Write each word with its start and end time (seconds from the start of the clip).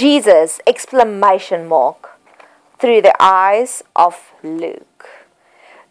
Jesus! 0.00 0.60
Exclamation 0.66 1.68
mark. 1.68 2.18
Through 2.78 3.02
the 3.02 3.14
eyes 3.20 3.82
of 3.94 4.32
Luke. 4.42 5.04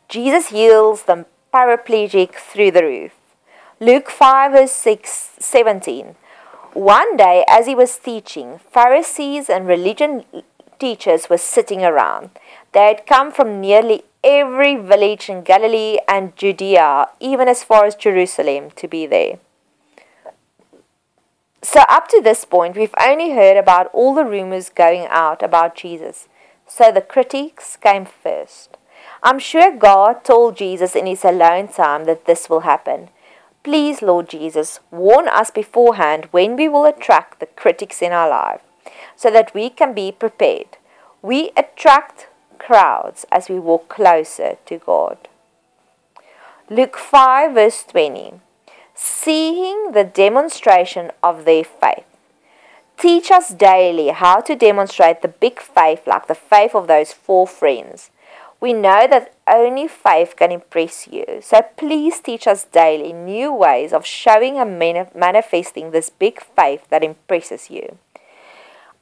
Jesus 0.08 0.48
heals 0.48 1.04
the 1.04 1.28
paraplegic 1.54 2.34
through 2.34 2.72
the 2.72 2.82
roof. 2.82 3.12
Luke 3.80 4.10
5 4.10 4.54
verse 4.54 4.72
6, 4.72 5.36
17. 5.38 6.16
One 6.74 7.18
day, 7.18 7.46
as 7.48 7.68
he 7.68 7.76
was 7.76 8.00
teaching, 8.00 8.60
Pharisees 8.72 9.48
and 9.48 9.68
religion 9.68 10.26
teachers 10.80 11.30
were 11.30 11.38
sitting 11.38 11.84
around. 11.84 12.32
They 12.72 12.88
had 12.88 13.06
come 13.06 13.32
from 13.32 13.62
nearly 13.62 14.06
every 14.24 14.76
village 14.76 15.30
in 15.30 15.44
Galilee 15.44 16.00
and 16.08 16.36
Judea, 16.36 17.10
even 17.20 17.48
as 17.48 17.64
far 17.64 17.86
as 17.86 17.94
Jerusalem, 17.94 18.72
to 18.72 18.88
be 18.88 19.06
there. 19.06 19.38
So, 21.62 21.82
up 21.90 22.08
to 22.10 22.22
this 22.22 22.46
point, 22.46 22.78
we've 22.78 22.96
only 23.02 23.32
heard 23.32 23.58
about 23.58 23.90
all 23.94 24.16
the 24.16 24.24
rumors 24.24 24.70
going 24.70 25.08
out 25.10 25.44
about 25.44 25.76
Jesus. 25.76 26.30
So, 26.66 26.90
the 26.90 27.02
critics 27.02 27.76
came 27.76 28.06
first. 28.06 28.78
I'm 29.22 29.40
sure 29.40 29.76
God 29.76 30.24
told 30.24 30.56
Jesus 30.56 30.96
in 30.96 31.06
his 31.06 31.26
alone 31.26 31.68
time 31.68 32.06
that 32.06 32.26
this 32.26 32.50
will 32.50 32.62
happen. 32.62 33.10
Please, 33.64 34.02
Lord 34.02 34.30
Jesus, 34.30 34.80
warn 34.90 35.28
us 35.28 35.52
beforehand 35.52 36.30
when 36.32 36.56
we 36.56 36.70
will 36.70 36.86
attract 36.86 37.42
the 37.42 37.46
critics 37.46 38.02
in 38.02 38.14
our 38.14 38.30
life 38.30 38.62
so 39.18 39.30
that 39.30 39.54
we 39.54 39.70
can 39.70 39.94
be 39.94 40.14
prepared. 40.14 40.78
We 41.22 41.52
attract 41.58 42.30
crowds 42.58 43.26
as 43.34 43.50
we 43.50 43.60
walk 43.60 43.90
closer 43.90 44.58
to 44.66 44.78
God. 44.78 45.28
Luke 46.70 46.98
5, 46.98 47.54
verse 47.54 47.84
20. 47.84 48.40
Seeing 49.02 49.94
the 49.94 50.04
demonstration 50.04 51.12
of 51.24 51.46
their 51.46 51.64
faith. 51.64 52.04
Teach 52.98 53.32
us 53.32 53.48
daily 53.48 54.10
how 54.10 54.42
to 54.42 54.58
demonstrate 54.58 55.22
the 55.22 55.30
big 55.30 55.62
faith 55.62 56.06
like 56.06 56.28
the 56.28 56.36
faith 56.36 56.76
of 56.76 56.88
those 56.88 57.14
four 57.14 57.48
friends. 57.48 58.12
We 58.60 58.74
know 58.74 59.08
that 59.08 59.34
only 59.48 59.88
faith 59.88 60.36
can 60.36 60.52
impress 60.52 61.08
you, 61.08 61.40
so 61.42 61.62
please 61.78 62.20
teach 62.20 62.46
us 62.46 62.66
daily 62.66 63.14
new 63.14 63.54
ways 63.54 63.94
of 63.94 64.06
showing 64.06 64.58
and 64.58 64.78
manifesting 64.78 65.92
this 65.92 66.10
big 66.10 66.42
faith 66.42 66.90
that 66.90 67.02
impresses 67.02 67.70
you. 67.70 68.00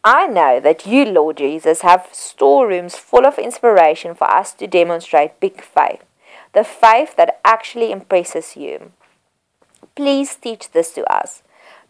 I 0.03 0.27
know 0.27 0.59
that 0.59 0.85
you, 0.85 1.05
Lord 1.05 1.37
Jesus, 1.37 1.81
have 1.81 2.07
storerooms 2.11 2.95
full 2.95 3.25
of 3.25 3.39
inspiration 3.39 4.13
for 4.13 4.29
us 4.29 4.53
to 4.53 4.67
demonstrate 4.67 5.39
big 5.39 5.63
faith, 5.63 6.03
the 6.53 6.63
faith 6.63 7.15
that 7.15 7.39
actually 7.43 7.91
impresses 7.91 8.55
you. 8.55 8.91
Please 9.95 10.35
teach 10.35 10.71
this 10.71 10.91
to 10.93 11.03
us. 11.11 11.43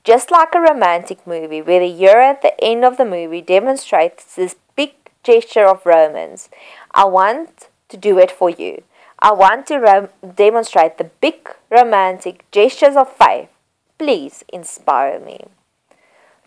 Just 0.04 0.32
like 0.32 0.56
a 0.56 0.62
romantic 0.62 1.26
movie 1.28 1.62
where 1.62 1.80
the 1.80 1.92
hero 1.92 2.24
at 2.24 2.42
the 2.42 2.60
end 2.64 2.86
of 2.86 2.98
the 2.98 3.06
movie 3.06 3.42
demonstrates 3.42 4.36
this 4.36 4.56
big 4.76 4.94
gesture 5.24 5.66
of 5.66 5.86
romance, 5.86 6.50
I 6.94 7.06
want 7.06 7.68
to 7.90 7.98
do 7.98 8.18
it 8.18 8.32
for 8.32 8.50
you. 8.50 8.84
I 9.20 9.34
want 9.34 9.68
to 9.68 9.80
rom- 9.80 10.10
demonstrate 10.36 10.98
the 10.98 11.12
big 11.22 11.50
romantic 11.70 12.50
gestures 12.52 12.96
of 12.96 13.12
faith. 13.12 13.50
Please 13.98 14.44
inspire 14.54 15.20
me. 15.20 15.46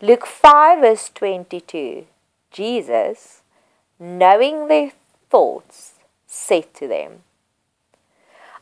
Luke 0.01 0.25
5, 0.25 0.79
verse 0.79 1.11
22 1.13 2.07
Jesus, 2.49 3.41
knowing 3.99 4.67
their 4.67 4.91
thoughts, 5.29 5.93
said 6.25 6.73
to 6.73 6.87
them, 6.87 7.23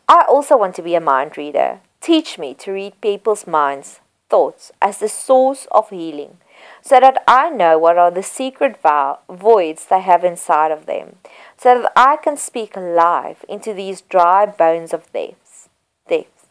I 0.07 0.25
also 0.27 0.57
want 0.57 0.75
to 0.75 0.81
be 0.81 0.95
a 0.95 0.99
mind 0.99 1.37
reader. 1.37 1.79
Teach 2.01 2.39
me 2.39 2.53
to 2.55 2.71
read 2.71 3.01
people's 3.01 3.45
minds, 3.45 3.99
thoughts, 4.29 4.71
as 4.81 4.99
the 4.99 5.09
source 5.09 5.67
of 5.71 5.89
healing, 5.89 6.37
so 6.81 6.99
that 6.99 7.21
I 7.27 7.49
know 7.49 7.77
what 7.77 7.97
are 7.97 8.11
the 8.11 8.23
secret 8.23 8.81
vo- 8.81 9.19
voids 9.29 9.85
they 9.85 9.99
have 9.99 10.23
inside 10.23 10.71
of 10.71 10.85
them, 10.85 11.17
so 11.57 11.81
that 11.81 11.91
I 11.95 12.17
can 12.17 12.37
speak 12.37 12.75
life 12.77 13.43
into 13.49 13.73
these 13.73 14.01
dry 14.01 14.45
bones 14.45 14.93
of 14.93 15.11
death. 15.11 15.69
death. 16.07 16.47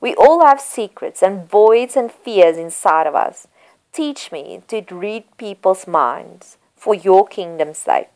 We 0.00 0.14
all 0.16 0.44
have 0.44 0.60
secrets 0.60 1.22
and 1.22 1.48
voids 1.48 1.96
and 1.96 2.12
fears 2.12 2.58
inside 2.58 3.06
of 3.06 3.14
us. 3.14 3.46
Teach 3.92 4.30
me 4.30 4.62
to 4.68 4.82
read 4.90 5.24
people's 5.38 5.86
minds 5.86 6.58
for 6.76 6.94
your 6.94 7.26
kingdom's 7.26 7.78
sake. 7.78 8.10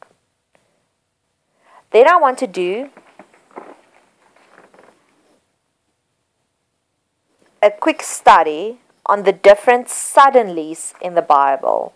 Then 1.93 2.07
I 2.07 2.17
want 2.17 2.37
to 2.39 2.47
do 2.47 2.91
a 7.61 7.71
quick 7.73 8.03
study 8.03 8.79
on 9.07 9.25
the 9.25 9.33
different 9.33 9.89
suddenlies 9.89 10.93
in 11.01 11.15
the 11.15 11.23
Bible. 11.23 11.93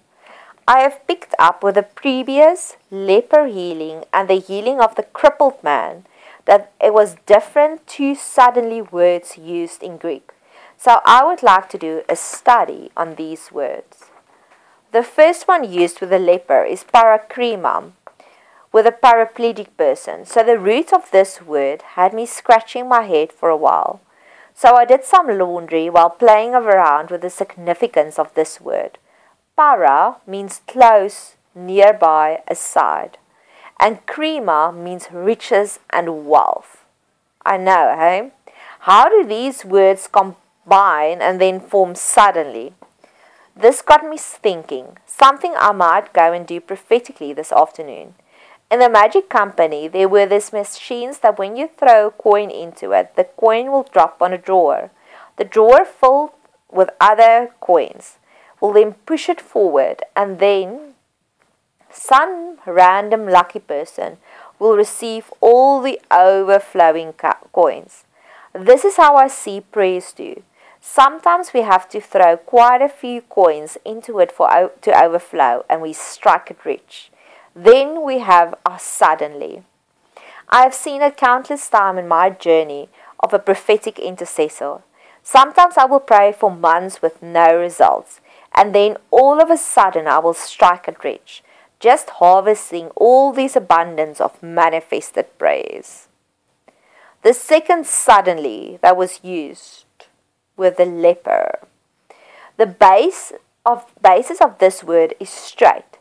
I 0.67 0.81
have 0.81 1.07
picked 1.07 1.35
up 1.39 1.63
with 1.63 1.77
the 1.77 1.85
previous 1.85 2.77
leper 2.91 3.47
healing 3.47 4.05
and 4.13 4.29
the 4.29 4.41
healing 4.41 4.81
of 4.81 4.97
the 4.97 5.05
crippled 5.05 5.63
man 5.63 6.05
that 6.47 6.73
it 6.81 6.93
was 6.93 7.17
different 7.27 7.87
two 7.87 8.17
suddenly 8.17 8.83
words 8.83 9.39
used 9.39 9.85
in 9.85 9.99
Greek. 9.99 10.33
So 10.77 11.01
I 11.05 11.25
would 11.25 11.45
like 11.45 11.69
to 11.71 11.79
do 11.79 12.03
a 12.09 12.17
study 12.17 12.91
on 12.97 13.15
these 13.15 13.53
words. 13.53 14.07
The 14.91 15.05
first 15.05 15.47
one 15.47 15.71
used 15.71 16.01
with 16.01 16.11
the 16.11 16.19
leper 16.19 16.65
is 16.65 16.85
parakrima, 16.85 17.93
with 18.73 18.87
a 18.87 18.93
paraplegic 18.93 19.69
person. 19.77 20.27
So 20.27 20.43
the 20.43 20.59
root 20.59 20.93
of 20.93 21.11
this 21.13 21.41
word 21.41 21.83
had 21.95 22.13
me 22.13 22.27
scratching 22.27 22.89
my 22.89 23.03
head 23.03 23.33
for 23.33 23.49
a 23.49 23.57
while. 23.57 24.01
So 24.55 24.77
I 24.77 24.85
did 24.85 25.05
some 25.05 25.27
laundry 25.39 25.91
while 25.91 26.11
playing 26.11 26.55
around 26.55 27.11
with 27.11 27.23
the 27.23 27.31
significance 27.31 28.19
of 28.19 28.35
this 28.35 28.61
word. 28.61 28.99
Para 29.57 30.17
means 30.27 30.61
close, 30.67 31.35
nearby, 31.55 32.43
aside. 32.49 33.19
And 33.81 34.07
krima 34.07 34.75
means 34.75 35.09
riches 35.11 35.79
and 35.91 36.27
wealth. 36.27 36.85
I 37.45 37.57
know, 37.57 37.95
hey? 37.99 38.31
How 38.81 39.09
do 39.09 39.25
these 39.27 39.65
words 39.65 40.07
combine 40.07 41.21
and 41.21 41.41
then 41.41 41.61
form 41.61 41.95
suddenly. 41.95 42.75
This 43.55 43.83
got 43.83 44.05
me 44.05 44.17
thinking, 44.17 44.97
something 45.07 45.55
I 45.57 45.73
might 45.73 46.13
go 46.13 46.33
and 46.33 46.47
do 46.47 46.61
prophetically 46.61 47.33
this 47.33 47.53
afternoon. 47.53 48.15
In 48.73 48.79
the 48.79 48.89
magic 48.89 49.29
company, 49.29 49.87
there 49.87 50.09
were 50.09 50.25
these 50.25 50.51
machines 50.51 51.19
that 51.19 51.39
when 51.39 51.57
you 51.57 51.69
throw 51.69 52.07
a 52.07 52.11
coin 52.11 52.51
into 52.51 52.93
it, 52.93 53.17
the 53.17 53.25
coin 53.25 53.71
will 53.71 53.83
drop 53.83 54.23
on 54.23 54.33
a 54.33 54.39
drawer. 54.39 54.91
The 55.37 55.45
drawer 55.45 55.85
filled 55.85 56.31
with 56.71 56.89
other 56.99 57.51
coins 57.61 58.17
will 58.63 58.73
then 58.73 58.95
push 59.05 59.29
it 59.29 59.43
forward, 59.43 60.05
and 60.17 60.39
then 60.39 60.95
some 61.91 62.57
random 62.65 63.29
lucky 63.29 63.59
person 63.59 64.17
will 64.59 64.75
receive 64.75 65.31
all 65.43 65.83
the 65.83 66.01
overflowing 66.11 67.13
coins. 67.53 68.05
This 68.55 68.87
is 68.87 68.97
how 68.97 69.17
I 69.17 69.29
see 69.29 69.61
prayers 69.61 70.13
do. 70.13 70.45
Sometimes 70.81 71.53
we 71.53 71.61
have 71.61 71.91
to 71.91 72.01
throw 72.01 72.39
quite 72.39 72.81
a 72.81 72.89
few 72.89 73.21
coins 73.21 73.77
into 73.85 74.19
it 74.19 74.33
for 74.33 74.49
to 74.81 75.05
overflow 75.05 75.67
and 75.69 75.83
we 75.83 75.93
strike 75.93 76.51
it 76.51 76.65
rich. 76.65 77.11
Then 77.55 78.03
we 78.03 78.21
have 78.21 78.55
a 78.65 78.79
suddenly. 78.79 79.63
I 80.49 80.63
have 80.63 80.75
seen 80.75 81.03
it 81.03 81.17
countless 81.17 81.69
times 81.69 81.99
in 81.99 82.09
my 82.09 82.31
journey 82.31 82.89
of 83.21 83.35
a 83.35 83.39
prophetic 83.39 83.99
intercessor. 83.99 84.83
Sometimes 85.23 85.77
I 85.77 85.85
will 85.85 86.01
pray 86.01 86.33
for 86.33 86.51
months 86.51 87.01
with 87.01 87.23
no 87.23 87.57
results, 87.57 88.21
and 88.55 88.75
then 88.75 88.97
all 89.11 89.41
of 89.41 89.51
a 89.51 89.57
sudden 89.57 90.07
I 90.07 90.19
will 90.19 90.35
strike 90.35 90.89
it 90.89 91.05
rich, 91.05 91.45
just 91.79 92.11
harvesting 92.11 92.89
all 92.97 93.33
this 93.33 93.55
abundance 93.55 94.21
of 94.21 94.43
manifested 94.43 95.27
praise. 95.39 96.09
The 97.23 97.35
second 97.35 97.87
suddenly 97.87 98.79
that 98.83 98.97
was 98.97 99.21
used 99.23 99.85
with 100.57 100.77
the 100.77 100.85
leper. 100.85 101.61
The 102.57 102.67
base 102.67 103.33
of 103.65 103.87
basis 104.03 104.41
of 104.41 104.59
this 104.59 104.83
word 104.83 105.15
is 105.21 105.31
straight. 105.31 105.92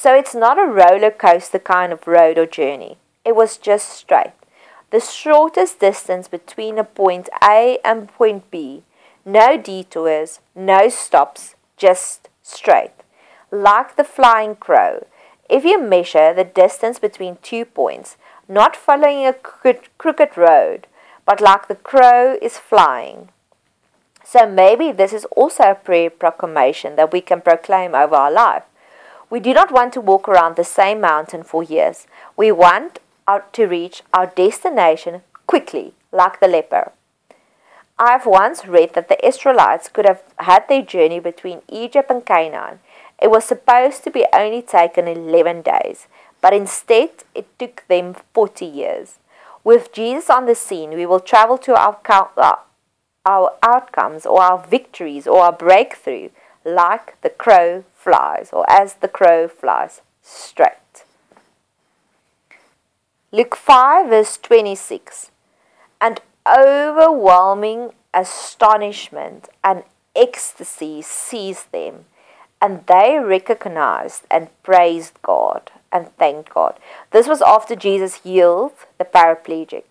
So 0.00 0.14
it's 0.14 0.32
not 0.32 0.60
a 0.60 0.62
roller 0.62 1.10
coaster 1.10 1.58
kind 1.58 1.92
of 1.92 2.06
road 2.06 2.38
or 2.38 2.46
journey. 2.46 2.98
It 3.24 3.34
was 3.34 3.58
just 3.58 3.88
straight. 3.88 4.32
The 4.92 5.00
shortest 5.00 5.80
distance 5.80 6.28
between 6.28 6.78
a 6.78 6.84
point 6.84 7.28
A 7.42 7.78
and 7.84 8.08
point 8.08 8.48
B. 8.48 8.84
No 9.26 9.56
detours, 9.58 10.38
no 10.54 10.88
stops, 10.88 11.56
just 11.76 12.28
straight. 12.44 12.92
Like 13.50 13.96
the 13.96 14.04
flying 14.04 14.54
crow. 14.54 15.04
If 15.50 15.64
you 15.64 15.82
measure 15.82 16.32
the 16.32 16.44
distance 16.44 17.00
between 17.00 17.38
two 17.42 17.64
points, 17.64 18.16
not 18.48 18.76
following 18.76 19.26
a 19.26 19.32
crooked 19.32 20.36
road, 20.36 20.86
but 21.26 21.40
like 21.40 21.66
the 21.66 21.74
crow 21.74 22.38
is 22.40 22.56
flying, 22.56 23.30
so 24.24 24.46
maybe 24.46 24.92
this 24.92 25.12
is 25.12 25.24
also 25.36 25.64
a 25.64 25.74
prayer 25.74 26.10
proclamation 26.10 26.94
that 26.94 27.12
we 27.12 27.20
can 27.20 27.40
proclaim 27.40 27.96
over 27.96 28.14
our 28.14 28.30
life. 28.30 28.62
We 29.30 29.40
do 29.40 29.52
not 29.52 29.70
want 29.70 29.92
to 29.92 30.00
walk 30.00 30.28
around 30.28 30.56
the 30.56 30.64
same 30.64 31.00
mountain 31.00 31.42
for 31.42 31.62
years. 31.62 32.06
We 32.36 32.50
want 32.50 33.00
to 33.52 33.66
reach 33.66 34.02
our 34.14 34.26
destination 34.26 35.20
quickly, 35.46 35.92
like 36.12 36.40
the 36.40 36.48
leper. 36.48 36.92
I've 37.98 38.26
once 38.26 38.66
read 38.66 38.94
that 38.94 39.08
the 39.08 39.26
Israelites 39.26 39.88
could 39.88 40.06
have 40.06 40.22
had 40.38 40.68
their 40.68 40.82
journey 40.82 41.20
between 41.20 41.62
Egypt 41.68 42.10
and 42.10 42.24
Canaan 42.24 42.78
It 43.20 43.30
was 43.30 43.44
supposed 43.44 44.04
to 44.04 44.10
be 44.10 44.24
only 44.32 44.62
taken 44.62 45.08
11 45.08 45.62
days, 45.62 46.06
but 46.40 46.54
instead 46.54 47.10
it 47.34 47.46
took 47.58 47.82
them 47.88 48.14
40 48.32 48.64
years. 48.64 49.18
With 49.64 49.92
Jesus 49.92 50.30
on 50.30 50.46
the 50.46 50.54
scene, 50.54 50.90
we 50.90 51.04
will 51.04 51.20
travel 51.20 51.58
to 51.58 51.74
our, 51.74 51.98
uh, 52.36 52.56
our 53.26 53.50
outcomes 53.62 54.24
or 54.24 54.40
our 54.40 54.58
victories 54.58 55.26
or 55.26 55.42
our 55.42 55.52
breakthrough 55.52 56.30
like 56.64 57.20
the 57.22 57.30
crow 57.30 57.84
flies 58.08 58.50
or 58.52 58.64
as 58.70 58.94
the 58.94 59.08
crow 59.08 59.48
flies 59.48 60.00
straight. 60.22 61.04
Luke 63.30 63.54
5 63.54 64.08
verse 64.08 64.38
26 64.38 65.30
And 66.00 66.20
overwhelming 66.46 67.90
astonishment 68.14 69.48
and 69.62 69.82
ecstasy 70.16 71.02
seized 71.02 71.70
them, 71.72 72.06
and 72.60 72.84
they 72.86 73.18
recognized 73.18 74.22
and 74.30 74.48
praised 74.62 75.20
God 75.22 75.70
and 75.92 76.08
thanked 76.16 76.54
God. 76.54 76.78
This 77.10 77.28
was 77.28 77.42
after 77.42 77.76
Jesus 77.76 78.22
healed 78.22 78.72
the 78.96 79.04
paraplegic. 79.04 79.84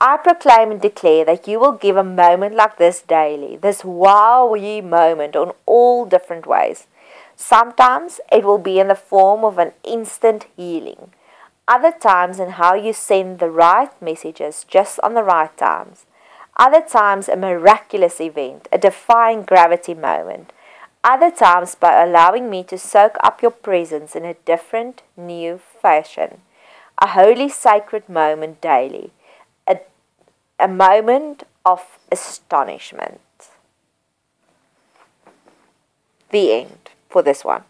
I 0.00 0.16
proclaim 0.16 0.72
and 0.72 0.80
declare 0.80 1.24
that 1.24 1.46
you 1.48 1.60
will 1.60 1.72
give 1.72 1.96
a 1.96 2.04
moment 2.04 2.56
like 2.56 2.76
this 2.76 3.02
daily, 3.02 3.56
this 3.56 3.84
wow 3.84 4.54
ye 4.54 4.80
moment 4.80 5.36
on 5.36 5.52
all 5.64 6.04
different 6.04 6.46
ways. 6.46 6.86
Sometimes 7.42 8.20
it 8.30 8.44
will 8.44 8.62
be 8.70 8.78
in 8.78 8.88
the 8.88 8.94
form 8.94 9.44
of 9.44 9.58
an 9.58 9.72
instant 9.82 10.46
healing. 10.56 11.12
Other 11.66 11.92
times 11.92 12.38
in 12.38 12.50
how 12.50 12.74
you 12.74 12.92
send 12.92 13.38
the 13.38 13.50
right 13.50 13.90
messages 14.00 14.64
just 14.68 15.00
on 15.00 15.14
the 15.14 15.24
right 15.24 15.54
times. 15.56 16.06
Other 16.56 16.82
times 16.82 17.28
a 17.28 17.36
miraculous 17.36 18.20
event, 18.20 18.68
a 18.70 18.78
defying 18.78 19.42
gravity 19.42 19.94
moment 19.94 20.52
other 21.04 21.30
times 21.30 21.74
by 21.74 22.02
allowing 22.02 22.48
me 22.48 22.62
to 22.64 22.78
soak 22.78 23.16
up 23.22 23.42
your 23.42 23.50
presence 23.50 24.14
in 24.14 24.24
a 24.24 24.34
different, 24.34 25.02
new 25.16 25.58
fashion. 25.58 26.42
A 27.00 27.08
holy, 27.08 27.48
sacred 27.48 28.08
moment 28.08 28.60
daily, 28.60 29.10
a, 29.66 29.80
a 30.60 30.68
moment 30.68 31.42
of 31.64 31.98
astonishment. 32.12 33.20
The 36.30 36.52
end 36.52 36.91
for 37.12 37.22
this 37.22 37.44
one. 37.44 37.62